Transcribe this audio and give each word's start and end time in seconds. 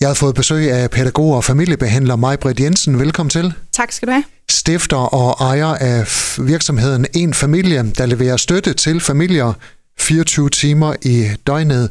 Jeg 0.00 0.08
har 0.08 0.14
fået 0.14 0.34
besøg 0.34 0.70
af 0.70 0.90
pædagog 0.90 1.34
og 1.34 1.44
familiebehandler 1.44 2.16
Maj-Britt 2.16 2.60
Jensen. 2.60 2.98
Velkommen 2.98 3.30
til. 3.30 3.52
Tak 3.72 3.92
skal 3.92 4.08
du 4.08 4.12
have. 4.12 4.24
Stifter 4.50 4.96
og 4.96 5.46
ejer 5.46 5.66
af 5.66 6.06
virksomheden 6.46 7.06
En 7.14 7.34
Familie, 7.34 7.92
der 7.98 8.06
leverer 8.06 8.36
støtte 8.36 8.74
til 8.74 9.00
familier 9.00 9.52
24 9.98 10.50
timer 10.50 10.94
i 11.02 11.28
døgnet. 11.46 11.90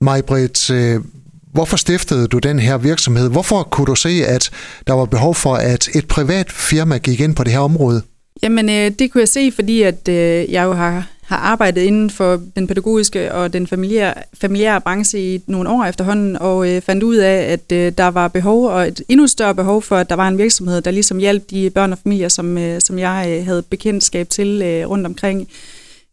Maj-Britt, 0.00 0.70
øh, 0.70 1.00
hvorfor 1.52 1.76
stiftede 1.76 2.28
du 2.28 2.38
den 2.38 2.58
her 2.58 2.78
virksomhed? 2.78 3.30
Hvorfor 3.30 3.62
kunne 3.62 3.86
du 3.86 3.94
se, 3.94 4.22
at 4.26 4.50
der 4.86 4.92
var 4.92 5.04
behov 5.04 5.34
for, 5.34 5.54
at 5.54 5.88
et 5.94 6.08
privat 6.08 6.52
firma 6.52 6.98
gik 6.98 7.20
ind 7.20 7.34
på 7.34 7.44
det 7.44 7.52
her 7.52 7.60
område? 7.60 8.02
Jamen, 8.42 8.68
øh, 8.68 8.90
det 8.98 9.12
kunne 9.12 9.20
jeg 9.20 9.28
se, 9.28 9.52
fordi 9.54 9.82
at 9.82 10.08
øh, 10.08 10.52
jeg 10.52 10.64
jo 10.64 10.72
har 10.72 11.06
har 11.26 11.36
arbejdet 11.36 11.82
inden 11.82 12.10
for 12.10 12.42
den 12.56 12.66
pædagogiske 12.66 13.32
og 13.32 13.52
den 13.52 13.66
familiære, 13.66 14.14
familiære 14.40 14.80
branche 14.80 15.34
i 15.34 15.42
nogle 15.46 15.68
år 15.68 15.84
efterhånden, 15.84 16.36
og 16.36 16.70
øh, 16.70 16.82
fandt 16.82 17.02
ud 17.02 17.16
af, 17.16 17.52
at 17.52 17.72
øh, 17.72 17.92
der 17.98 18.08
var 18.08 18.28
behov, 18.28 18.64
og 18.64 18.88
et 18.88 19.02
endnu 19.08 19.26
større 19.26 19.54
behov 19.54 19.82
for, 19.82 19.96
at 19.96 20.10
der 20.10 20.16
var 20.16 20.28
en 20.28 20.38
virksomhed, 20.38 20.80
der 20.80 20.90
ligesom 20.90 21.18
hjalp 21.18 21.50
de 21.50 21.70
børn 21.70 21.92
og 21.92 21.98
familier, 21.98 22.28
som, 22.28 22.58
øh, 22.58 22.80
som 22.80 22.98
jeg 22.98 23.26
øh, 23.28 23.44
havde 23.44 23.62
bekendtskab 23.62 24.28
til 24.28 24.62
øh, 24.62 24.88
rundt 24.88 25.06
omkring. 25.06 25.48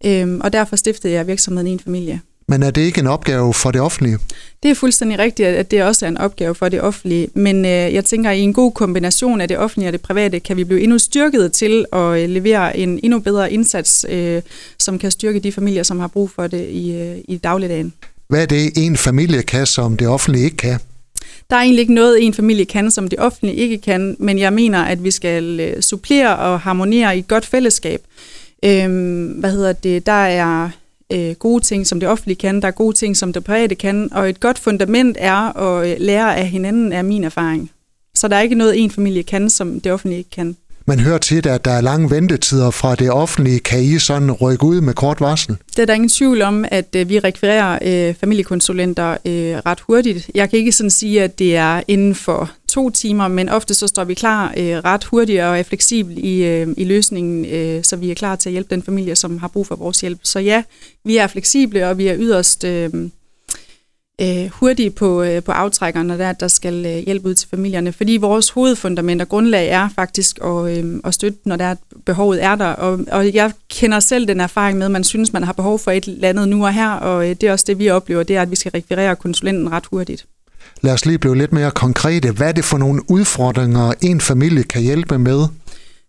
Øh, 0.06 0.38
og 0.42 0.54
derfor 0.54 0.76
stiftede 0.76 1.14
jeg 1.14 1.28
virksomheden 1.28 1.68
i 1.68 1.72
en 1.72 1.80
familie. 1.80 2.22
Men 2.48 2.64
er 2.64 2.72
det 2.72 2.82
ikke 2.82 3.00
en 3.00 3.08
opgave 3.08 3.54
for 3.54 3.72
det 3.72 3.82
offentlige? 3.82 4.18
Det 4.64 4.72
er 4.72 4.76
fuldstændig 4.76 5.20
rigtigt, 5.20 5.48
at 5.48 5.72
det 5.72 5.84
også 5.84 6.06
er 6.06 6.10
en 6.10 6.18
opgave 6.18 6.56
for 6.56 6.70
det 6.70 6.82
offentlige. 6.82 7.28
Men 7.34 7.66
øh, 7.66 7.72
jeg 7.72 8.06
tænker, 8.06 8.30
at 8.30 8.38
i 8.38 8.42
en 8.42 8.54
god 8.54 8.72
kombination 8.72 9.42
af 9.42 9.48
det 9.48 9.58
offentlige 9.58 9.90
og 9.90 9.94
det 9.94 10.02
private, 10.02 10.40
kan 10.40 10.58
vi 10.58 10.64
blive 10.64 10.82
endnu 10.82 10.98
styrket 10.98 11.54
til 11.54 11.86
at 11.94 12.00
øh, 12.00 12.30
levere 12.30 12.78
en 12.78 13.00
endnu 13.04 13.20
bedre 13.20 13.54
indsats, 13.54 14.06
øh, 14.10 14.42
som 14.80 15.00
kan 15.00 15.12
styrke 15.12 15.40
de 15.40 15.52
familier, 15.52 15.84
som 15.84 16.00
har 16.00 16.08
brug 16.08 16.32
for 16.32 16.48
det 16.48 16.70
i, 16.70 16.96
øh, 16.96 17.18
i 17.28 17.38
dagligdagen. 17.38 17.94
Hvad 18.28 18.42
er 18.42 18.46
det, 18.46 18.78
en 18.78 18.98
familie 18.98 19.42
kan, 19.42 19.66
som 19.66 19.98
det 19.98 20.08
offentlige 20.08 20.46
ikke 20.46 20.58
kan? 20.58 20.80
Der 21.50 21.56
er 21.56 21.62
egentlig 21.62 21.82
ikke 21.82 21.94
noget, 21.94 22.26
en 22.26 22.34
familie 22.34 22.66
kan, 22.66 22.92
som 22.92 23.08
det 23.08 23.20
offentlige 23.20 23.56
ikke 23.56 23.78
kan, 23.78 24.16
men 24.20 24.40
jeg 24.40 24.54
mener, 24.54 24.84
at 24.84 25.04
vi 25.04 25.12
skal 25.12 25.60
øh, 25.60 25.82
supplere 25.82 26.38
og 26.38 26.60
harmonere 26.60 27.16
i 27.16 27.20
et 27.20 27.28
godt 27.28 27.46
fællesskab. 27.46 28.02
Øhm, 28.66 29.26
hvad 29.26 29.52
hedder 29.52 29.74
det? 29.74 30.06
Der 30.06 30.26
er 30.26 30.70
øh, 31.12 31.36
gode 31.36 31.64
ting, 31.64 31.88
som 31.88 32.00
det 32.00 32.10
offentlige 32.10 32.38
kan, 32.38 32.62
der 32.62 32.68
er 32.68 32.72
gode 32.72 32.96
ting, 32.96 33.18
som 33.18 33.34
det 33.34 33.44
private 33.44 33.76
kan, 33.76 34.10
og 34.12 34.30
et 34.30 34.40
godt 34.40 34.60
fundament 34.60 35.18
er 35.20 35.58
at 35.58 35.92
øh, 35.92 35.96
lære 36.00 36.38
af 36.38 36.48
hinanden, 36.48 36.94
er 36.94 37.02
min 37.02 37.24
erfaring. 37.24 37.72
Så 38.16 38.28
der 38.28 38.36
er 38.36 38.42
ikke 38.42 38.56
noget, 38.56 38.84
en 38.84 38.92
familie 38.92 39.24
kan, 39.24 39.50
som 39.50 39.80
det 39.80 39.92
offentlige 39.92 40.18
ikke 40.18 40.30
kan. 40.30 40.56
Man 40.86 41.00
hører 41.00 41.18
tit, 41.18 41.46
at 41.46 41.66
der 41.66 41.72
er 41.72 41.82
lange 41.82 42.12
ventetider 42.12 42.72
fra 42.72 42.96
det 42.96 43.12
offentlige. 43.12 43.60
Kan 43.60 43.84
I 43.84 44.00
sådan 44.00 44.32
rykke 44.32 44.66
ud 44.66 44.82
med 44.82 44.94
kort 44.94 45.22
varsel? 45.22 45.58
Det 45.76 45.80
er 45.80 45.86
der 45.86 45.94
ingen 45.94 46.10
tvivl 46.10 46.42
om, 46.42 46.66
at 46.72 46.96
øh, 46.96 47.10
vi 47.10 47.20
rekvirerer 47.20 47.80
øh, 47.82 48.16
familiekonsulenter 48.16 49.12
øh, 49.12 49.58
ret 49.66 49.80
hurtigt. 49.80 50.32
Jeg 50.36 50.50
kan 50.50 50.60
ikke 50.60 50.72
sådan 50.72 50.90
sige, 50.90 51.24
at 51.24 51.40
det 51.40 51.56
er 51.56 51.82
inden 51.88 52.16
for 52.16 52.52
to 52.74 52.90
timer, 52.90 53.28
men 53.28 53.50
ofte 53.50 53.74
så 53.74 53.88
står 53.88 54.04
vi 54.04 54.14
klar 54.14 54.54
øh, 54.58 54.78
ret 54.78 55.04
hurtigt 55.04 55.42
og 55.42 55.60
er 55.60 55.64
fleksibel 55.64 56.26
i, 56.26 56.44
øh, 56.44 56.68
i 56.78 56.84
løsningen, 56.84 57.46
øh, 57.46 57.84
så 57.84 57.96
vi 57.96 58.12
er 58.12 58.16
klar 58.16 58.36
til 58.36 58.50
at 58.50 58.52
hjælpe 58.52 58.76
den 58.76 58.84
familie, 58.84 59.16
som 59.16 59.38
har 59.38 59.48
brug 59.48 59.68
for 59.68 59.76
vores 59.76 60.02
hjælp. 60.02 60.20
Så 60.24 60.40
ja, 60.40 60.64
vi 61.04 61.18
er 61.18 61.28
fleksible, 61.28 61.88
og 61.88 61.98
vi 61.98 62.08
er 62.08 62.16
yderst... 62.18 62.64
Øh, 62.64 62.90
øh, 64.22 64.50
hurtige 64.50 64.90
på, 64.90 65.24
øh, 65.24 65.44
på 65.44 65.52
aftrækkerne, 65.52 66.08
når 66.08 66.18
der, 66.18 66.34
der 66.34 66.48
skal 66.48 66.86
øh, 66.86 66.98
hjælpe 66.98 67.30
ud 67.30 67.34
til 67.34 67.50
familierne. 67.50 67.92
Fordi 67.92 68.18
vores 68.18 68.50
hovedfundament 68.50 69.22
og 69.22 69.30
grundlag 69.30 69.70
er 69.70 69.90
faktisk 69.96 70.40
at, 70.44 70.78
øh, 70.78 71.00
at 71.04 71.14
støtte, 71.14 71.40
når 71.46 71.56
der 71.56 71.66
er, 71.66 71.76
behovet 72.06 72.44
er 72.44 72.56
der. 72.56 72.66
Og, 72.66 73.00
og 73.12 73.34
jeg 73.34 73.52
kender 73.70 74.00
selv 74.00 74.28
den 74.28 74.40
erfaring 74.40 74.78
med, 74.78 74.86
at 74.86 74.92
man 74.92 75.04
synes, 75.04 75.34
man 75.34 75.44
har 75.44 75.54
behov 75.54 75.80
for 75.80 75.92
et 75.92 76.06
eller 76.06 76.30
andet 76.30 76.50
nu 76.50 76.66
og 76.66 76.74
her, 76.74 76.92
og 76.92 77.30
øh, 77.30 77.36
det 77.36 77.44
er 77.44 77.52
også 77.52 77.66
det, 77.68 77.80
vi 77.80 77.90
oplever, 77.90 78.24
det 78.24 78.36
er, 78.36 78.42
at 78.42 78.52
vi 78.52 78.56
skal 78.56 78.72
rekvirere 78.72 79.16
konsulenten 79.16 79.72
ret 79.72 79.86
hurtigt. 79.86 80.26
Lad 80.82 80.94
os 80.94 81.06
lige 81.06 81.18
blive 81.18 81.38
lidt 81.38 81.54
mere 81.54 81.72
konkrete. 81.72 82.32
Hvad 82.32 82.48
er 82.48 82.52
det 82.52 82.66
for 82.66 82.78
nogle 82.78 83.02
udfordringer, 83.10 83.94
en 84.02 84.22
familie 84.22 84.64
kan 84.64 84.82
hjælpe 84.82 85.18
med? 85.20 85.48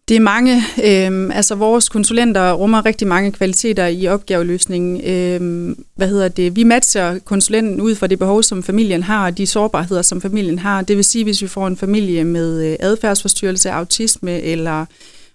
Det 0.09 0.17
er 0.17 0.21
mange. 0.21 0.63
Øhm, 0.85 1.31
altså 1.31 1.55
vores 1.55 1.89
konsulenter 1.89 2.53
rummer 2.53 2.87
rigtig 2.87 3.09
mange 3.09 3.33
kvaliteter 3.33 3.87
i 3.87 4.07
opgaveløsningen. 4.07 5.01
Øhm, 5.05 5.85
hvad 5.97 6.09
hedder 6.09 6.29
det? 6.29 6.57
Vi 6.57 6.63
matcher 6.63 7.19
konsulenten 7.19 7.81
ud 7.81 7.95
fra 7.95 8.07
det 8.07 8.19
behov, 8.19 8.43
som 8.43 8.63
familien 8.63 9.03
har, 9.03 9.27
og 9.27 9.39
de 9.39 9.47
sårbarheder, 9.47 10.03
som 10.03 10.21
familien 10.21 10.59
har. 10.59 10.83
Det 10.83 10.97
vil 10.97 11.05
sige, 11.05 11.25
hvis 11.25 11.43
vi 11.43 11.47
får 11.47 11.67
en 11.67 11.77
familie 11.77 12.25
med 12.25 12.71
øh, 12.71 12.77
adfærdsforstyrrelse, 12.81 13.71
autisme 13.71 14.41
eller 14.41 14.87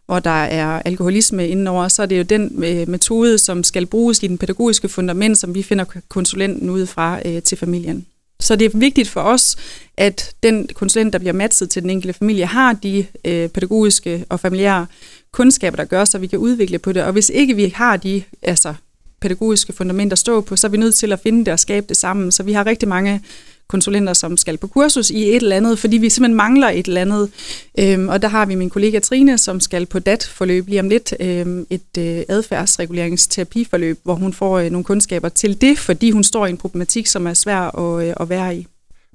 hvor 0.06 0.20
der 0.20 0.44
er 0.44 0.82
alkoholisme 0.86 1.48
indenover, 1.48 1.88
så 1.88 2.02
er 2.02 2.06
det 2.06 2.18
jo 2.18 2.24
den 2.24 2.64
øh, 2.64 2.90
metode, 2.90 3.38
som 3.38 3.64
skal 3.64 3.86
bruges 3.86 4.24
i 4.24 4.28
den 4.28 4.38
pædagogiske 4.38 4.90
fundament, 4.90 5.38
som 5.38 5.56
vi 5.56 5.64
finder 5.64 5.86
konsulenten 6.10 6.70
ud 6.70 6.86
fra 6.86 7.20
øh, 7.26 7.42
til 7.42 7.58
familien. 7.58 8.06
Så 8.40 8.56
det 8.56 8.66
er 8.66 8.78
vigtigt 8.78 9.10
for 9.10 9.22
os, 9.22 9.58
at 9.98 10.36
den 10.44 10.70
konsulent, 10.74 11.14
der 11.14 11.20
bliver 11.20 11.34
matchet 11.34 11.70
til 11.70 11.82
den 11.82 11.90
enkelte 11.90 12.14
familie, 12.14 12.46
har 12.46 12.74
de 12.74 13.06
øh, 13.26 13.50
pædagogiske 13.50 14.26
og 14.30 14.40
familiære 14.40 14.86
kundskaber, 15.32 15.76
der 15.78 15.86
gør, 15.86 16.06
så 16.06 16.18
vi 16.18 16.28
kan 16.28 16.40
udvikle 16.40 16.80
på 16.80 16.94
det. 16.94 17.04
Og 17.04 17.14
hvis 17.14 17.30
ikke 17.30 17.56
vi 17.56 17.74
har 17.76 17.98
de 17.98 18.24
altså, 18.42 18.74
pædagogiske 19.22 19.74
fundamenter 19.74 20.14
at 20.14 20.20
stå 20.20 20.42
på, 20.42 20.56
så 20.56 20.68
er 20.68 20.72
vi 20.72 20.78
nødt 20.78 20.96
til 20.96 21.12
at 21.12 21.20
finde 21.20 21.46
det 21.46 21.54
og 21.54 21.60
skabe 21.60 21.86
det 21.90 21.98
sammen. 21.98 22.32
Så 22.32 22.44
vi 22.44 22.54
har 22.54 22.66
rigtig 22.66 22.90
mange 22.90 23.22
konsulenter, 23.70 24.14
som 24.14 24.38
skal 24.38 24.58
på 24.58 24.68
kursus 24.68 25.10
i 25.10 25.30
et 25.30 25.36
eller 25.36 25.56
andet, 25.56 25.80
fordi 25.80 25.98
vi 25.98 26.10
simpelthen 26.10 26.38
mangler 26.38 26.70
et 26.70 26.86
eller 26.86 27.02
andet. 27.02 27.30
Øhm, 27.80 28.10
og 28.10 28.22
der 28.22 28.28
har 28.28 28.46
vi 28.46 28.56
min 28.56 28.70
kollega 28.70 29.00
Trine, 29.00 29.38
som 29.38 29.60
skal 29.60 29.86
på 29.86 30.00
DAT-forløb 30.00 30.68
lige 30.68 30.80
om 30.80 30.90
lidt, 30.90 31.14
øhm, 31.20 31.66
et 31.70 31.98
øh, 31.98 32.22
adfærdsreguleringsterapiforløb, 32.30 34.00
hvor 34.04 34.14
hun 34.14 34.34
får 34.34 34.60
øh, 34.60 34.70
nogle 34.70 34.84
kundskaber 34.84 35.30
til 35.30 35.62
det, 35.62 35.80
fordi 35.80 36.12
hun 36.12 36.24
står 36.24 36.46
i 36.46 36.50
en 36.50 36.58
problematik, 36.58 37.08
som 37.08 37.28
er 37.28 37.34
svær 37.34 37.78
at, 37.80 38.08
øh, 38.08 38.14
at 38.20 38.30
være 38.30 38.56
i. 38.56 38.68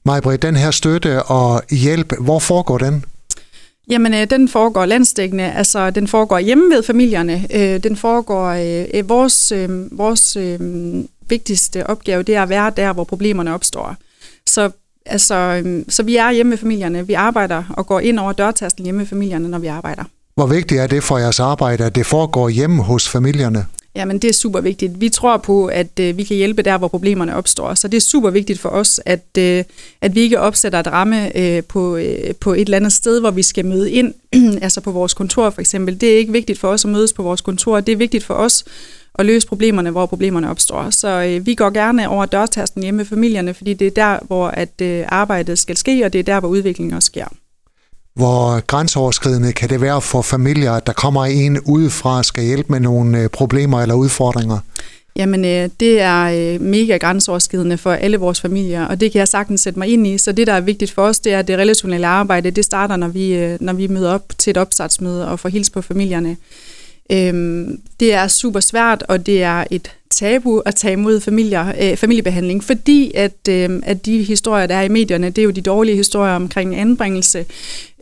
Majbrit, 0.05 0.43
den 0.43 0.57
her 0.57 0.71
støtte 0.71 1.23
og 1.23 1.63
hjælp, 1.71 2.13
hvor 2.21 2.39
foregår 2.39 2.79
den? 2.79 3.05
Jamen, 3.91 4.15
øh, 4.15 4.31
den 4.31 4.49
foregår 4.49 4.87
landstækkende, 4.87 5.53
altså 5.53 5.91
den 5.91 6.09
foregår 6.09 6.39
hjemme 6.39 6.75
ved 6.75 6.83
familierne. 6.83 7.47
Øh, 7.55 7.83
den 7.83 7.97
foregår, 7.97 8.49
øh, 8.95 9.09
vores, 9.09 9.53
øh, 9.53 9.99
vores 9.99 10.37
øh, 10.37 10.61
vigtigste 11.29 11.87
opgave, 11.87 12.23
det 12.23 12.35
er 12.35 12.43
at 12.43 12.49
være 12.49 12.73
der, 12.77 12.93
hvor 12.93 13.05
problemerne 13.05 13.55
opstår. 13.55 13.97
Så, 14.55 14.71
altså, 15.07 15.35
øhm, 15.35 15.85
så 15.89 16.03
vi 16.03 16.17
er 16.17 16.33
hjemme 16.33 16.51
med 16.51 16.59
familierne. 16.59 17.07
Vi 17.07 17.13
arbejder 17.13 17.63
og 17.71 17.87
går 17.87 18.01
ind 18.01 18.19
over 18.19 18.33
dørtasten 18.33 18.85
hjemme 18.85 18.99
med 18.99 19.07
familierne, 19.07 19.49
når 19.49 19.59
vi 19.59 19.67
arbejder. 19.67 20.05
Hvor 20.35 20.47
vigtigt 20.47 20.81
er 20.81 20.87
det 20.87 21.03
for 21.03 21.19
jeres 21.19 21.41
arbejde, 21.41 21.85
at 21.85 21.95
det 21.95 22.07
foregår 22.07 22.49
hjemme 22.49 22.83
hos 22.83 23.09
familierne? 23.09 23.67
Jamen, 23.97 24.19
det 24.19 24.29
er 24.29 24.33
super 24.33 24.61
vigtigt. 24.61 25.01
Vi 25.01 25.09
tror 25.09 25.37
på, 25.37 25.67
at 25.67 26.01
øh, 26.01 26.17
vi 26.17 26.25
kan 26.25 26.37
hjælpe 26.37 26.63
der, 26.63 26.79
hvor 26.79 26.89
problemerne 26.89 27.37
opstår. 27.37 27.75
Så 27.75 27.89
det 27.89 27.97
er 27.97 28.01
super 28.01 28.31
vigtigt 28.31 28.61
for 28.61 28.69
os, 28.69 29.01
at, 29.07 29.27
øh, 29.39 29.65
at 30.01 30.15
vi 30.15 30.21
ikke 30.21 30.41
opsætter 30.41 30.81
et 30.81 30.87
ramme 30.87 31.39
øh, 31.39 31.63
på, 31.63 31.97
øh, 31.97 32.35
på 32.41 32.53
et 32.53 32.61
eller 32.61 32.77
andet 32.77 32.93
sted, 32.93 33.21
hvor 33.21 33.31
vi 33.31 33.43
skal 33.43 33.67
møde 33.67 33.93
ind, 33.93 34.15
altså 34.63 34.81
på 34.81 34.91
vores 34.91 35.15
kontor 35.15 35.51
for 35.51 35.61
eksempel. 35.61 36.01
Det 36.01 36.13
er 36.15 36.19
ikke 36.19 36.33
vigtigt 36.33 36.59
for 36.59 36.69
os 36.69 36.85
at 36.85 36.91
mødes 36.91 37.13
på 37.13 37.23
vores 37.23 37.41
kontor. 37.41 37.81
Det 37.81 37.93
er 37.93 37.97
vigtigt 37.97 38.25
for 38.25 38.35
os 38.35 38.65
at 39.19 39.27
løse 39.27 39.47
problemerne, 39.47 39.91
hvor 39.91 40.07
problemerne 40.07 40.51
opstår. 40.51 40.91
Så 40.91 41.09
øh, 41.09 41.47
vi 41.47 41.55
går 41.55 41.71
gerne 41.71 42.09
over 42.09 42.27
dørtasten 42.27 42.83
hjemme 42.83 42.97
med 42.97 43.05
familierne, 43.05 43.55
fordi 43.55 43.75
det 43.75 43.87
er 43.87 43.91
der, 43.91 44.19
hvor 44.27 44.49
at 44.49 44.81
øh, 44.83 45.05
arbejdet 45.09 45.59
skal 45.59 45.77
ske, 45.77 46.05
og 46.05 46.13
det 46.13 46.19
er 46.19 46.23
der, 46.23 46.41
hvor 46.41 46.49
udviklingen 46.49 46.97
også 46.97 47.07
sker. 47.07 47.27
Hvor 48.15 48.61
grænseoverskridende 48.61 49.53
kan 49.53 49.69
det 49.69 49.81
være 49.81 50.01
for 50.01 50.23
familier, 50.23 50.73
at 50.73 50.87
der 50.87 50.93
kommer 50.93 51.25
en 51.25 51.61
udefra 51.61 52.19
og 52.19 52.25
skal 52.25 52.45
hjælpe 52.45 52.73
med 52.73 52.81
nogle 52.81 53.23
øh, 53.23 53.29
problemer 53.29 53.83
eller 53.83 53.95
udfordringer? 53.95 54.59
Jamen, 55.17 55.45
øh, 55.45 55.69
det 55.81 56.01
er 56.01 56.55
øh, 56.55 56.61
mega 56.61 56.97
grænseoverskridende 56.97 57.79
for 57.79 57.93
alle 57.93 58.17
vores 58.17 58.41
familier, 58.41 58.85
og 58.85 59.01
det 59.01 59.13
kan 59.13 59.19
jeg 59.19 59.29
sagtens 59.29 59.61
sætte 59.61 59.79
mig 59.79 59.89
ind 59.89 60.07
i. 60.07 60.19
Så 60.19 60.33
det, 60.33 60.47
der 60.47 60.53
er 60.53 60.61
vigtigt 60.61 60.91
for 60.91 61.03
os, 61.03 61.19
det 61.19 61.33
er, 61.33 61.39
at 61.39 61.49
det 61.49 61.59
relationelle 61.59 62.07
arbejde, 62.07 62.51
det 62.51 62.65
starter, 62.65 62.97
når 62.97 63.09
vi, 63.09 63.35
øh, 63.35 63.59
når 63.61 63.73
vi 63.73 63.87
møder 63.87 64.13
op 64.13 64.33
til 64.39 64.51
et 64.51 64.57
opstartsmøde 64.57 65.29
og 65.29 65.41
får 65.41 65.49
hils 65.49 65.71
på 65.71 65.83
familierne. 65.83 66.37
Øhm, 67.13 67.81
det 68.01 68.15
er 68.15 68.29
super 68.29 68.61
svært, 68.61 69.05
og 69.09 69.27
det 69.27 69.43
er 69.43 69.65
et 69.71 69.91
tabu 70.11 70.59
at 70.59 70.75
tage 70.75 70.93
imod 70.93 71.21
familier, 71.21 71.73
øh, 71.81 71.97
familiebehandling, 71.97 72.65
fordi 72.65 73.13
at, 73.15 73.49
øh, 73.49 73.83
at 73.83 74.07
de 74.07 74.23
historier, 74.23 74.67
der 74.67 74.75
er 74.75 74.83
i 74.83 74.89
medierne, 74.89 75.31
det 75.31 75.39
er 75.39 75.45
jo 75.45 75.51
de 75.51 75.61
dårlige 75.61 75.97
historier 75.97 76.35
omkring 76.35 76.77
anbringelse. 76.77 77.45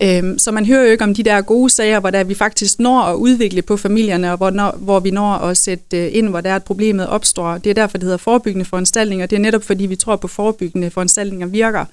Øh, 0.03 0.38
så 0.38 0.50
man 0.50 0.67
hører 0.67 0.85
jo 0.85 0.91
ikke 0.91 1.05
om 1.05 1.15
de 1.15 1.23
der 1.23 1.41
gode 1.41 1.71
sager, 1.71 2.00
hvor 2.00 2.11
der 2.11 2.25
vi 2.25 2.35
faktisk 2.35 2.79
når 2.79 3.00
at 3.00 3.15
udvikle 3.15 3.62
på 3.62 3.77
familierne, 3.77 4.31
og 4.31 4.37
hvor, 4.37 4.50
når, 4.50 4.77
hvor 4.79 5.00
vi 5.00 5.11
når 5.11 5.32
at 5.32 5.56
sætte 5.56 5.99
øh, 5.99 6.09
ind, 6.12 6.29
hvor 6.29 6.41
der 6.41 6.50
er 6.50 6.56
et 6.56 6.65
problemet 6.65 7.06
opstår. 7.06 7.59
Det 7.59 7.71
er 7.71 7.75
derfor, 7.75 7.99
det 7.99 8.05
hedder 8.05 8.17
forebyggende 8.19 8.65
foranstaltninger. 8.65 9.27
Det 9.27 9.37
er 9.37 9.41
netop, 9.41 9.62
fordi 9.62 9.87
vi 9.87 9.97
tror 9.97 10.17
på, 10.17 10.29
forebyggende 10.29 10.91
foranstaltninger 10.91 11.47
virker. 11.47 11.85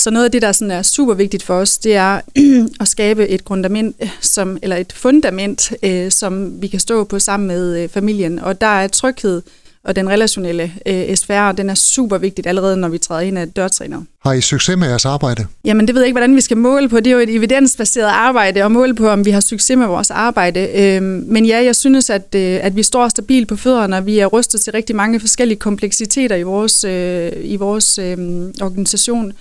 Så 0.00 0.10
noget 0.10 0.24
af 0.24 0.30
det, 0.30 0.42
der 0.42 0.52
sådan 0.52 0.70
er 0.70 0.82
super 0.82 1.14
vigtigt 1.14 1.42
for 1.42 1.54
os, 1.54 1.78
det 1.78 1.94
er 1.94 2.20
at 2.80 2.88
skabe 2.88 3.28
et 3.28 3.42
fundament, 3.48 3.96
som, 4.20 4.58
eller 4.62 4.76
et 4.76 4.92
fundament, 4.92 5.72
øh, 5.82 6.10
som 6.10 6.62
vi 6.62 6.66
kan 6.66 6.80
stå 6.80 7.04
på 7.04 7.18
sammen 7.18 7.46
med 7.46 7.82
øh, 7.82 7.88
familien. 7.88 8.38
Og 8.38 8.60
der 8.60 8.66
er 8.66 8.88
tryghed 8.88 9.42
og 9.86 9.96
den 9.96 10.08
relationelle 10.08 10.72
øh, 10.86 11.16
SFR, 11.16 11.52
den 11.52 11.70
er 11.70 11.74
super 11.74 12.18
vigtigt 12.18 12.46
allerede, 12.46 12.76
når 12.76 12.88
vi 12.88 12.98
træder 12.98 13.20
ind 13.20 13.38
af 13.38 13.48
dørtræner. 13.48 14.02
Har 14.22 14.32
I 14.32 14.40
succes 14.40 14.76
med 14.76 14.88
jeres 14.88 15.04
arbejde? 15.04 15.46
Jamen, 15.64 15.86
det 15.86 15.94
ved 15.94 16.02
jeg 16.02 16.06
ikke, 16.06 16.14
hvordan 16.14 16.36
vi 16.36 16.40
skal 16.40 16.56
måle 16.56 16.88
på. 16.88 16.96
Det 16.96 17.06
er 17.06 17.10
jo 17.10 17.18
et 17.18 17.34
evidensbaseret 17.34 18.08
arbejde, 18.08 18.62
og 18.62 18.72
måle 18.72 18.94
på, 18.94 19.08
om 19.08 19.24
vi 19.24 19.30
har 19.30 19.40
succes 19.40 19.76
med 19.76 19.86
vores 19.86 20.10
arbejde. 20.10 20.60
Øh, 20.74 21.02
men 21.02 21.46
ja, 21.46 21.64
jeg 21.64 21.76
synes, 21.76 22.10
at, 22.10 22.34
øh, 22.34 22.58
at 22.62 22.76
vi 22.76 22.82
står 22.82 23.08
stabilt 23.08 23.48
på 23.48 23.56
fødderne, 23.56 23.96
og 23.96 24.06
vi 24.06 24.18
er 24.18 24.26
rustet 24.26 24.60
til 24.60 24.72
rigtig 24.72 24.96
mange 24.96 25.20
forskellige 25.20 25.58
kompleksiteter 25.58 26.36
i 26.36 26.42
vores, 26.42 26.84
øh, 26.84 27.32
i 27.42 27.56
vores 27.56 27.98
øh, 27.98 28.18
organisation. 28.62 29.32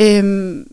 Øhm, 0.00 0.66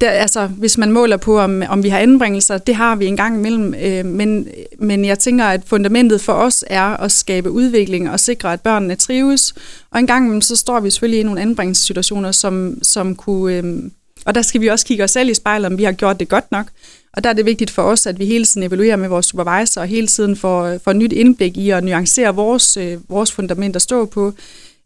der, 0.00 0.10
altså, 0.10 0.46
hvis 0.46 0.78
man 0.78 0.92
måler 0.92 1.16
på, 1.16 1.40
om, 1.40 1.62
om 1.68 1.82
vi 1.82 1.88
har 1.88 1.98
anbringelser, 1.98 2.58
det 2.58 2.74
har 2.74 2.96
vi 2.96 3.06
en 3.06 3.16
gang 3.16 3.36
imellem, 3.36 3.74
øh, 3.74 4.04
men, 4.04 4.48
men 4.78 5.04
jeg 5.04 5.18
tænker, 5.18 5.44
at 5.44 5.60
fundamentet 5.66 6.20
for 6.20 6.32
os 6.32 6.64
er 6.66 6.96
at 6.96 7.12
skabe 7.12 7.50
udvikling 7.50 8.10
og 8.10 8.20
sikre, 8.20 8.52
at 8.52 8.60
børnene 8.60 8.94
trives, 8.94 9.54
og 9.90 10.00
en 10.00 10.06
gang 10.06 10.24
imellem, 10.24 10.40
så 10.40 10.56
står 10.56 10.80
vi 10.80 10.90
selvfølgelig 10.90 11.20
i 11.20 11.22
nogle 11.22 11.40
anbringelsessituationer, 11.40 12.32
som, 12.32 12.78
som 12.82 13.16
kunne, 13.16 13.56
øh, 13.56 13.82
og 14.26 14.34
der 14.34 14.42
skal 14.42 14.60
vi 14.60 14.68
også 14.68 14.86
kigge 14.86 15.04
os 15.04 15.10
selv 15.10 15.30
i 15.30 15.34
spejlet, 15.34 15.66
om 15.66 15.78
vi 15.78 15.84
har 15.84 15.92
gjort 15.92 16.20
det 16.20 16.28
godt 16.28 16.52
nok, 16.52 16.66
og 17.12 17.24
der 17.24 17.30
er 17.30 17.34
det 17.34 17.46
vigtigt 17.46 17.70
for 17.70 17.82
os, 17.82 18.06
at 18.06 18.18
vi 18.18 18.26
hele 18.26 18.44
tiden 18.44 18.66
evaluerer 18.66 18.96
med 18.96 19.08
vores 19.08 19.26
supervisor, 19.26 19.80
og 19.80 19.86
hele 19.86 20.06
tiden 20.06 20.36
får, 20.36 20.78
får 20.84 20.92
nyt 20.92 21.12
indblik 21.12 21.56
i 21.56 21.70
at 21.70 21.84
nuancere 21.84 22.34
vores, 22.34 22.76
øh, 22.76 23.10
vores 23.10 23.32
fundament 23.32 23.76
at 23.76 23.82
stå 23.82 24.04
på, 24.04 24.34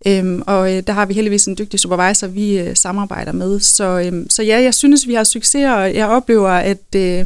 Øhm, 0.07 0.43
og 0.47 0.77
øh, 0.77 0.83
der 0.87 0.93
har 0.93 1.07
vi 1.07 1.15
heldigvis 1.15 1.47
en 1.47 1.57
dygtig 1.59 1.81
supervisor, 1.81 2.27
vi 2.27 2.59
øh, 2.59 2.77
samarbejder 2.77 3.33
med. 3.33 3.61
Så, 3.61 3.85
øhm, 3.85 4.31
så 4.31 4.43
ja, 4.43 4.63
jeg 4.63 4.75
synes, 4.75 5.07
vi 5.07 5.15
har 5.15 5.25
succes, 5.25 5.67
og 5.67 5.95
jeg 5.95 6.07
oplever, 6.07 6.49
at, 6.49 6.95
øh, 6.97 7.25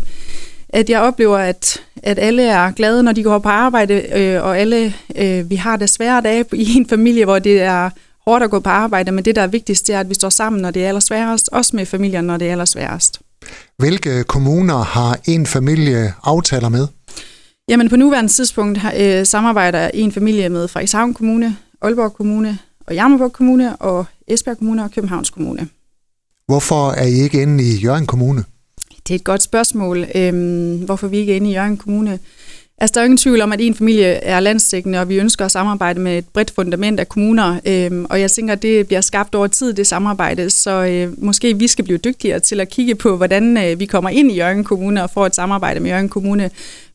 at 0.69 0.91
jeg 0.91 1.01
oplever, 1.01 1.39
at, 1.39 1.83
at 2.03 2.19
alle 2.19 2.43
er 2.43 2.71
glade, 2.71 3.03
når 3.03 3.13
de 3.13 3.23
går 3.23 3.39
på 3.39 3.49
arbejde, 3.49 3.95
øh, 3.95 4.45
og 4.45 4.59
alle 4.59 4.95
øh, 5.17 5.51
vi 5.51 5.57
har 5.57 5.77
det 5.77 5.91
svære 5.91 6.21
dage 6.21 6.45
i 6.53 6.75
en 6.77 6.89
familie, 6.89 7.25
hvor 7.25 7.39
det 7.39 7.61
er 7.61 7.91
hårdt 8.27 8.45
at 8.45 8.51
gå 8.51 8.61
på 8.61 8.71
arbejde, 8.71 9.13
men 9.13 9.25
det, 9.25 9.37
der 9.37 9.43
er 9.43 9.47
vigtigst, 9.47 9.87
det 9.87 9.95
er, 9.95 10.01
at 10.01 10.09
vi 10.09 10.15
står 10.15 10.29
sammen, 10.29 10.63
når 10.63 10.71
det 10.71 10.85
er 10.85 10.89
allersværest, 10.89 11.49
også 11.53 11.77
med 11.77 11.87
familien, 11.87 12.25
når 12.25 12.37
det 12.37 12.49
er 12.49 12.53
allersværest. 12.53 13.21
Hvilke 13.79 14.25
kommuner 14.25 14.77
har 14.77 15.19
en 15.25 15.47
familie 15.47 16.15
aftaler 16.23 16.69
med? 16.69 16.87
Jamen 17.69 17.89
på 17.89 17.97
nuværende 17.97 18.31
tidspunkt 18.31 18.79
øh, 18.97 19.27
samarbejder 19.27 19.91
en 19.95 20.13
familie 20.13 20.49
med 20.49 20.69
Frederikshavn 20.69 21.15
Kommune, 21.15 21.57
Aalborg 21.83 22.13
Kommune 22.13 22.59
og 22.87 22.95
Jammerburg 22.95 23.33
Kommune 23.33 23.77
og 23.77 24.05
Esbjerg 24.27 24.59
Kommune 24.59 24.85
og 24.85 24.91
Københavns 24.91 25.31
Kommune. 25.31 25.69
Hvorfor 26.47 26.91
er 26.91 27.07
I 27.07 27.13
ikke 27.13 27.43
inde 27.43 27.65
i 27.65 27.77
Jørgen 27.77 28.07
Kommune? 28.07 28.45
Det 29.09 29.15
er 29.15 29.19
et 29.19 29.25
godt 29.25 29.43
spørgsmål, 29.43 30.07
øhm, 30.15 30.85
hvorfor 30.85 31.09
vi 31.09 31.17
ikke 31.17 31.33
er 31.33 31.37
inde 31.37 31.51
i 31.51 31.55
Jørgen 31.55 31.77
Kommune. 31.77 32.19
Altså, 32.81 32.95
der 32.95 33.01
er 33.01 33.05
ingen 33.05 33.17
tvivl 33.17 33.41
om, 33.41 33.53
at 33.53 33.61
en 33.61 33.75
familie 33.75 34.07
er 34.07 34.41
landstækkende, 34.41 35.01
og 35.01 35.09
vi 35.09 35.17
ønsker 35.17 35.45
at 35.45 35.51
samarbejde 35.51 36.01
med 36.01 36.19
et 36.19 36.29
bredt 36.29 36.51
fundament 36.51 37.01
af 37.01 37.09
kommuner. 37.09 37.61
Øh, 37.67 38.05
og 38.11 38.21
jeg 38.21 38.31
tænker, 38.31 38.53
at 38.53 38.63
det 38.63 38.87
bliver 38.87 39.01
skabt 39.01 39.35
over 39.35 39.47
tid, 39.47 39.73
det 39.73 39.87
samarbejde. 39.87 40.51
Så 40.51 40.71
øh, 40.71 41.25
måske 41.25 41.59
vi 41.59 41.67
skal 41.67 41.85
blive 41.85 41.99
dygtigere 41.99 42.41
til 42.41 42.61
at 42.61 42.69
kigge 42.69 42.95
på, 42.95 43.17
hvordan 43.17 43.57
øh, 43.57 43.81
vi 43.81 43.87
kommer 43.87 44.11
ind 44.11 44.33
i 44.33 44.37
Jørgen 44.37 44.65
Kommune 44.65 45.03
og 45.03 45.11
får 45.11 45.27
et 45.27 45.35
samarbejde 45.35 45.81
med 45.81 45.91
Jørgen 45.91 46.09
Kommune. 46.09 46.51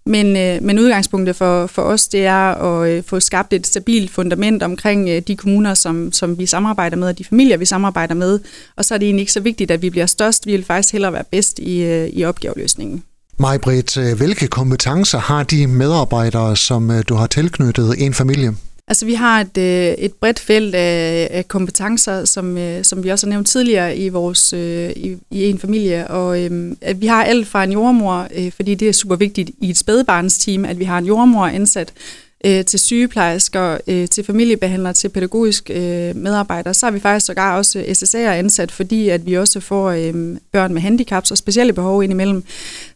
Men, 0.05 0.37
øh, 0.37 0.63
men 0.63 0.79
udgangspunktet 0.79 1.35
for, 1.35 1.67
for 1.67 1.81
os, 1.81 2.07
det 2.07 2.25
er 2.25 2.53
at 2.53 2.89
øh, 2.89 3.03
få 3.03 3.19
skabt 3.19 3.53
et 3.53 3.67
stabilt 3.67 4.11
fundament 4.11 4.63
omkring 4.63 5.09
øh, 5.09 5.21
de 5.27 5.35
kommuner, 5.35 5.73
som, 5.73 6.11
som 6.11 6.37
vi 6.37 6.45
samarbejder 6.45 6.97
med, 6.97 7.07
og 7.07 7.17
de 7.17 7.23
familier, 7.23 7.57
vi 7.57 7.65
samarbejder 7.65 8.15
med. 8.15 8.39
Og 8.75 8.85
så 8.85 8.93
er 8.93 8.97
det 8.97 9.05
egentlig 9.05 9.21
ikke 9.21 9.31
så 9.31 9.39
vigtigt, 9.39 9.71
at 9.71 9.81
vi 9.81 9.89
bliver 9.89 10.05
størst. 10.05 10.47
Vi 10.47 10.51
vil 10.51 10.65
faktisk 10.65 10.91
hellere 10.91 11.13
være 11.13 11.23
bedst 11.31 11.59
i, 11.59 11.83
øh, 11.83 12.07
i 12.07 12.23
opgaveløsningen. 12.23 13.03
Majbrit, 13.37 13.97
øh, 13.97 14.17
hvilke 14.17 14.47
kompetencer 14.47 15.19
har 15.19 15.43
de 15.43 15.67
medarbejdere, 15.67 16.55
som 16.55 16.91
øh, 16.91 17.03
du 17.09 17.15
har 17.15 17.27
tilknyttet 17.27 17.95
en 17.97 18.13
familie? 18.13 18.55
Altså 18.87 19.05
vi 19.05 19.13
har 19.13 19.41
et, 19.41 19.57
øh, 19.57 19.93
et 20.05 20.13
bredt 20.13 20.39
felt 20.39 20.75
af, 20.75 21.27
af 21.31 21.47
kompetencer, 21.47 22.25
som, 22.25 22.57
som 22.83 23.03
vi 23.03 23.09
også 23.09 23.27
har 23.27 23.29
nævnt 23.29 23.47
tidligere 23.47 23.97
i 23.97 24.09
vores 24.09 24.53
i, 24.53 25.17
i 25.31 25.43
en 25.43 25.59
familie, 25.59 26.07
og 26.07 26.43
øhm, 26.43 26.77
at 26.81 27.01
vi 27.01 27.07
har 27.07 27.23
alt 27.23 27.47
fra 27.47 27.63
en 27.63 27.71
jordmor, 27.71 28.27
øh, 28.35 28.51
fordi 28.51 28.75
det 28.75 28.89
er 28.89 28.93
super 28.93 29.15
vigtigt 29.15 29.51
i 29.61 29.69
et 29.69 29.77
spædebarnsteam, 29.77 30.65
at 30.65 30.79
vi 30.79 30.83
har 30.83 30.97
en 30.97 31.05
jordmor 31.05 31.45
ansat, 31.45 31.93
øh, 32.45 32.65
til 32.65 32.79
sygeplejersker, 32.79 33.77
øh, 33.87 34.09
til 34.09 34.23
familiebehandlere, 34.23 34.93
til 34.93 35.09
pædagogisk 35.09 35.69
øh, 35.69 36.15
medarbejdere. 36.15 36.73
Så 36.73 36.85
har 36.85 36.91
vi 36.91 36.99
faktisk 36.99 37.25
sågar 37.25 37.57
også 37.57 37.79
SSA'er 37.79 38.17
ansat, 38.17 38.71
fordi 38.71 39.09
at 39.09 39.25
vi 39.25 39.33
også 39.33 39.59
får 39.59 39.89
øh, 39.89 40.37
børn 40.51 40.73
med 40.73 40.81
handicaps 40.81 41.31
og 41.31 41.37
specielle 41.37 41.73
behov 41.73 42.03
indimellem. 42.03 42.43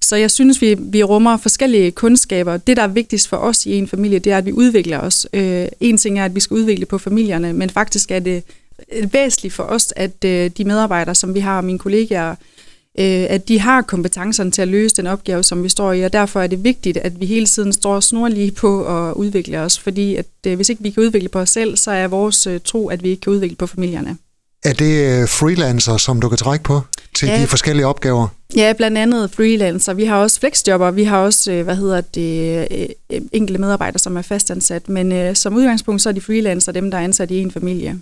Så 0.01 0.15
jeg 0.15 0.31
synes, 0.31 0.61
vi, 0.61 0.75
vi 0.79 1.03
rummer 1.03 1.37
forskellige 1.37 1.91
kundskaber. 1.91 2.57
Det, 2.57 2.77
der 2.77 2.83
er 2.83 2.87
vigtigst 2.87 3.27
for 3.27 3.37
os 3.37 3.65
i 3.65 3.73
en 3.73 3.87
familie, 3.87 4.19
det 4.19 4.31
er, 4.31 4.37
at 4.37 4.45
vi 4.45 4.51
udvikler 4.51 4.99
os. 4.99 5.27
Øh, 5.33 5.67
en 5.79 5.97
ting 5.97 6.19
er, 6.19 6.25
at 6.25 6.35
vi 6.35 6.39
skal 6.39 6.55
udvikle 6.55 6.85
på 6.85 6.97
familierne, 6.97 7.53
men 7.53 7.69
faktisk 7.69 8.11
er 8.11 8.19
det 8.19 8.43
væsentligt 9.11 9.53
for 9.53 9.63
os, 9.63 9.93
at 9.95 10.25
øh, 10.25 10.51
de 10.57 10.65
medarbejdere, 10.65 11.15
som 11.15 11.33
vi 11.33 11.39
har, 11.39 11.61
mine 11.61 11.79
kollegaer, 11.79 12.35
øh, 12.99 13.25
at 13.29 13.47
de 13.47 13.59
har 13.59 13.81
kompetencerne 13.81 14.51
til 14.51 14.61
at 14.61 14.67
løse 14.67 14.95
den 14.95 15.07
opgave, 15.07 15.43
som 15.43 15.63
vi 15.63 15.69
står 15.69 15.93
i, 15.93 16.01
og 16.01 16.13
derfor 16.13 16.41
er 16.41 16.47
det 16.47 16.63
vigtigt, 16.63 16.97
at 16.97 17.19
vi 17.19 17.25
hele 17.25 17.45
tiden 17.45 17.73
står 17.73 17.99
snorlige 17.99 18.51
på 18.51 18.85
at 18.85 19.13
udvikle 19.13 19.59
os, 19.59 19.79
fordi 19.79 20.15
at, 20.15 20.25
øh, 20.47 20.55
hvis 20.55 20.69
ikke 20.69 20.83
vi 20.83 20.89
kan 20.89 21.03
udvikle 21.03 21.29
på 21.29 21.39
os 21.39 21.49
selv, 21.49 21.77
så 21.77 21.91
er 21.91 22.07
vores 22.07 22.47
øh, 22.47 22.59
tro, 22.65 22.89
at 22.89 23.03
vi 23.03 23.09
ikke 23.09 23.21
kan 23.21 23.33
udvikle 23.33 23.55
på 23.55 23.67
familierne. 23.67 24.17
Er 24.63 24.73
det 24.73 25.21
øh, 25.21 25.27
freelancer, 25.27 25.97
som 25.97 26.21
du 26.21 26.29
kan 26.29 26.37
trække 26.37 26.63
på 26.63 26.81
til 27.15 27.27
ja. 27.27 27.41
de 27.41 27.47
forskellige 27.47 27.87
opgaver? 27.87 28.27
Ja, 28.55 28.73
blandt 28.77 28.97
andet 28.97 29.31
freelancer. 29.31 29.93
Vi 29.93 30.05
har 30.05 30.17
også 30.17 30.39
flexjobber, 30.39 30.91
vi 30.91 31.03
har 31.03 31.17
også, 31.17 31.51
øh, 31.51 31.63
hvad 31.63 31.75
hedder 31.75 32.01
det, 32.01 32.67
øh, 32.71 33.21
enkelte 33.31 33.61
medarbejdere, 33.61 33.99
som 33.99 34.17
er 34.17 34.21
fastansat, 34.21 34.89
men 34.89 35.11
øh, 35.11 35.35
som 35.35 35.55
udgangspunkt 35.55 36.01
så 36.01 36.09
er 36.09 36.13
de 36.13 36.21
freelancer 36.21 36.71
dem, 36.71 36.91
der 36.91 36.97
er 36.97 37.03
ansat 37.03 37.31
i 37.31 37.37
en 37.37 37.51
familie. 37.51 37.99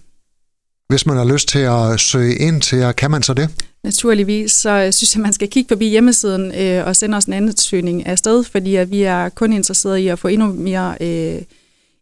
Hvis 0.89 1.05
man 1.05 1.17
har 1.17 1.25
lyst 1.25 1.47
til 1.47 1.59
at 1.59 1.99
søge 1.99 2.35
ind 2.35 2.61
til 2.61 2.77
jer, 2.77 2.91
kan 2.91 3.11
man 3.11 3.23
så 3.23 3.33
det? 3.33 3.49
Naturligvis, 3.83 4.51
så 4.51 4.89
synes 4.91 5.15
jeg, 5.15 5.21
man 5.21 5.33
skal 5.33 5.47
kigge 5.47 5.67
forbi 5.67 5.89
hjemmesiden 5.89 6.55
øh, 6.55 6.87
og 6.87 6.95
sende 6.95 7.17
os 7.17 7.25
en 7.25 7.33
ansøgning 7.33 8.07
afsted, 8.07 8.43
fordi 8.43 8.75
at 8.75 8.91
vi 8.91 9.01
er 9.01 9.29
kun 9.29 9.53
interesserede 9.53 10.01
i 10.01 10.07
at 10.07 10.19
få 10.19 10.27
endnu 10.27 10.47
mere 10.47 10.95
øh, 11.01 11.41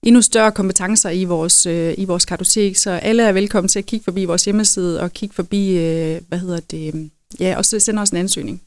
endnu 0.04 0.22
større 0.22 0.52
kompetencer 0.52 1.10
i 1.10 1.24
vores, 1.24 1.66
øh, 1.66 1.94
i 1.98 2.06
vores 2.06 2.26
kartotek, 2.26 2.78
så 2.78 2.92
alle 2.92 3.24
er 3.24 3.32
velkommen 3.32 3.70
til 3.70 3.80
at 3.80 3.86
kigge 3.86 4.04
forbi 4.04 4.26
vores 4.26 4.46
hjemmeside 4.46 5.02
og 5.02 5.14
kigge 5.14 5.36
forbi, 5.36 5.78
øh, 5.78 6.22
hvad 6.28 6.40
hedder 6.40 6.60
det, 6.72 7.10
ja, 7.40 7.58
og 7.58 7.66
så 7.66 7.80
sende 7.80 8.02
os 8.02 8.10
en 8.10 8.18
ansøgning. 8.18 8.62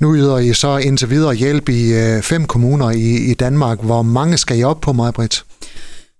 Nu 0.00 0.16
yder 0.16 0.38
I 0.38 0.54
så 0.54 0.76
indtil 0.76 1.10
videre 1.10 1.34
hjælp 1.34 1.68
i 1.68 1.92
øh, 1.92 2.22
fem 2.22 2.46
kommuner 2.46 2.90
i, 2.90 3.30
i 3.30 3.34
Danmark. 3.34 3.82
Hvor 3.82 4.02
mange 4.02 4.38
skal 4.38 4.58
I 4.58 4.62
op 4.62 4.80
på, 4.80 4.92
Majbrit? 4.92 5.44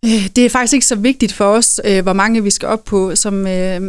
Øh, 0.04 0.28
det 0.36 0.46
er 0.46 0.50
faktisk 0.50 0.74
ikke 0.74 0.86
så 0.86 0.96
vigtigt 0.96 1.32
for 1.32 1.44
os, 1.44 1.80
øh, 1.84 2.02
hvor 2.02 2.12
mange 2.12 2.42
vi 2.42 2.50
skal 2.50 2.68
op 2.68 2.84
på. 2.84 3.14
Som, 3.14 3.46
øh, 3.46 3.80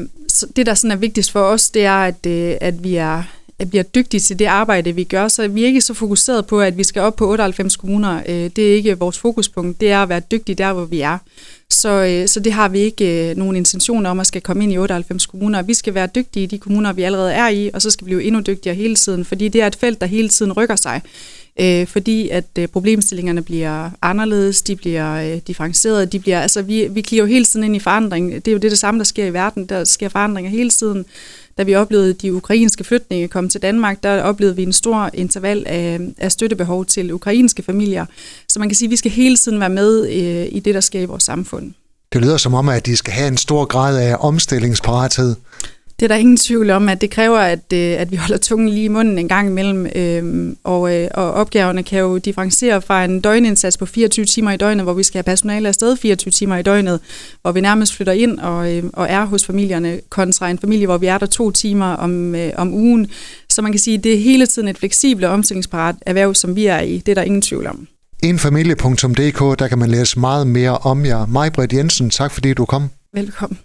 det, 0.55 0.65
der 0.65 0.73
sådan 0.73 0.91
er 0.91 0.95
vigtigst 0.95 1.31
for 1.31 1.41
os, 1.41 1.69
det 1.69 1.85
er, 1.85 2.03
at, 2.03 2.25
øh, 2.25 2.55
at 2.61 2.83
vi 2.83 2.95
er 2.95 3.23
at 3.59 3.69
bliver 3.69 3.83
dygtige 3.83 4.21
til 4.21 4.39
det 4.39 4.45
arbejde, 4.45 4.95
vi 4.95 5.03
gør. 5.03 5.27
Så 5.27 5.47
vi 5.47 5.63
er 5.63 5.67
ikke 5.67 5.81
så 5.81 5.93
fokuseret 5.93 6.45
på, 6.45 6.61
at 6.61 6.77
vi 6.77 6.83
skal 6.83 7.01
op 7.01 7.15
på 7.15 7.29
98 7.29 7.75
kommuner. 7.75 8.21
Øh, 8.27 8.49
det 8.55 8.71
er 8.71 8.75
ikke 8.75 8.99
vores 8.99 9.17
fokuspunkt. 9.17 9.81
Det 9.81 9.91
er 9.91 10.03
at 10.03 10.09
være 10.09 10.19
dygtige 10.19 10.55
der, 10.55 10.73
hvor 10.73 10.85
vi 10.85 11.01
er. 11.01 11.17
Så, 11.69 11.89
øh, 11.89 12.27
så 12.27 12.39
det 12.39 12.53
har 12.53 12.69
vi 12.69 12.79
ikke 12.79 13.33
nogen 13.37 13.55
intention 13.55 14.05
om 14.05 14.19
at 14.19 14.27
skal 14.27 14.41
komme 14.41 14.63
ind 14.63 14.73
i 14.73 14.77
98 14.77 15.25
kommuner. 15.25 15.61
Vi 15.61 15.73
skal 15.73 15.93
være 15.93 16.07
dygtige 16.15 16.43
i 16.43 16.45
de 16.45 16.57
kommuner, 16.57 16.93
vi 16.93 17.03
allerede 17.03 17.33
er 17.33 17.47
i, 17.47 17.69
og 17.73 17.81
så 17.81 17.89
skal 17.89 18.05
vi 18.05 18.09
blive 18.09 18.23
endnu 18.23 18.41
dygtigere 18.41 18.75
hele 18.75 18.95
tiden, 18.95 19.25
fordi 19.25 19.47
det 19.47 19.61
er 19.61 19.67
et 19.67 19.75
felt, 19.75 20.01
der 20.01 20.07
hele 20.07 20.29
tiden 20.29 20.53
rykker 20.53 20.75
sig 20.75 21.01
øh, 21.59 21.87
fordi 21.87 22.29
at 22.29 22.45
øh, 22.59 22.67
problemstillingerne 22.67 23.41
bliver 23.41 23.89
anderledes, 24.01 24.61
de 24.61 24.75
bliver 24.75 25.33
øh, 25.33 25.41
differencieret, 25.47 26.11
de 26.11 26.19
bliver, 26.19 26.41
altså 26.41 26.61
vi, 26.61 26.87
vi 26.91 27.01
kigger 27.01 27.23
jo 27.23 27.27
hele 27.27 27.45
tiden 27.45 27.63
ind 27.63 27.75
i 27.75 27.79
forandring. 27.79 28.33
Det 28.33 28.47
er 28.47 28.51
jo 28.51 28.57
det, 28.57 28.71
det 28.71 28.79
samme, 28.79 28.97
der 28.97 29.03
sker 29.03 29.25
i 29.25 29.33
verden. 29.33 29.65
Der 29.65 29.83
sker 29.83 30.09
forandringer 30.09 30.51
hele 30.51 30.69
tiden. 30.69 31.05
Da 31.57 31.63
vi 31.63 31.75
oplevede 31.75 32.13
de 32.13 32.33
ukrainske 32.33 32.83
flytninge 32.83 33.27
komme 33.27 33.49
til 33.49 33.61
Danmark, 33.61 34.03
der 34.03 34.21
oplevede 34.21 34.55
vi 34.55 34.63
en 34.63 34.73
stor 34.73 35.09
interval 35.13 35.63
af, 35.65 35.99
af 36.17 36.31
støttebehov 36.31 36.85
til 36.85 37.13
ukrainske 37.13 37.63
familier. 37.63 38.05
Så 38.49 38.59
man 38.59 38.69
kan 38.69 38.75
sige, 38.75 38.87
at 38.87 38.91
vi 38.91 38.95
skal 38.95 39.11
hele 39.11 39.37
tiden 39.37 39.59
være 39.59 39.69
med 39.69 40.07
øh, 40.07 40.47
i 40.51 40.59
det, 40.59 40.75
der 40.75 40.81
sker 40.81 41.01
i 41.01 41.05
vores 41.05 41.23
samfund. 41.23 41.73
Det 42.13 42.21
lyder 42.21 42.37
som 42.37 42.53
om, 42.53 42.69
at 42.69 42.85
de 42.85 42.95
skal 42.95 43.13
have 43.13 43.27
en 43.27 43.37
stor 43.37 43.65
grad 43.65 43.97
af 43.97 44.15
omstillingsparathed. 44.19 45.35
Det 46.03 46.11
er 46.11 46.15
der 46.15 46.19
ingen 46.19 46.37
tvivl 46.37 46.69
om, 46.69 46.89
at 46.89 47.01
det 47.01 47.09
kræver, 47.09 47.37
at, 47.37 47.73
øh, 47.73 48.01
at 48.01 48.11
vi 48.11 48.15
holder 48.15 48.37
tungen 48.37 48.69
lige 48.69 48.85
i 48.85 48.87
munden 48.87 49.19
en 49.19 49.27
gang 49.27 49.47
imellem, 49.47 49.87
øhm, 49.95 50.57
og, 50.63 50.95
øh, 50.95 51.07
og 51.13 51.31
opgaverne 51.31 51.83
kan 51.83 51.99
jo 51.99 52.17
differentiere 52.17 52.81
fra 52.81 53.05
en 53.05 53.21
døgnindsats 53.21 53.77
på 53.77 53.85
24 53.85 54.25
timer 54.25 54.51
i 54.51 54.57
døgnet, 54.57 54.83
hvor 54.83 54.93
vi 54.93 55.03
skal 55.03 55.17
have 55.17 55.23
personale 55.23 55.67
afsted 55.67 55.97
24 55.97 56.31
timer 56.31 56.57
i 56.57 56.61
døgnet, 56.61 56.99
hvor 57.41 57.51
vi 57.51 57.61
nærmest 57.61 57.95
flytter 57.95 58.13
ind 58.13 58.39
og, 58.39 58.73
øh, 58.73 58.83
og 58.93 59.07
er 59.09 59.25
hos 59.25 59.45
familierne, 59.45 59.99
kontra 60.09 60.49
en 60.49 60.59
familie, 60.59 60.85
hvor 60.85 60.97
vi 60.97 61.07
er 61.07 61.17
der 61.17 61.25
to 61.25 61.51
timer 61.51 61.93
om, 61.93 62.35
om 62.57 62.73
ugen. 62.73 63.07
Så 63.49 63.61
man 63.61 63.71
kan 63.71 63.79
sige, 63.79 63.97
at 63.97 64.03
det 64.03 64.13
er 64.13 64.19
hele 64.19 64.45
tiden 64.45 64.67
et 64.67 64.77
fleksibelt 64.77 65.25
og 65.25 65.33
omstillingsparat 65.33 65.95
erhverv, 66.01 66.33
som 66.35 66.55
vi 66.55 66.65
er 66.65 66.79
i. 66.79 66.97
Det 66.97 67.09
er 67.09 67.15
der 67.15 67.23
ingen 67.23 67.41
tvivl 67.41 67.67
om. 67.67 67.87
Enfamilie.dk, 68.23 69.59
der 69.59 69.67
kan 69.67 69.79
man 69.79 69.89
læse 69.89 70.19
meget 70.19 70.47
mere 70.47 70.77
om 70.77 71.05
jer. 71.05 71.25
Majbrit 71.25 71.73
Jensen, 71.73 72.09
tak 72.09 72.31
fordi 72.31 72.53
du 72.53 72.65
kom. 72.65 72.89
Velkommen. 73.13 73.57